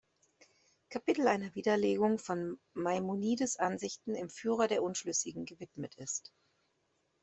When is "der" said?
4.67-4.81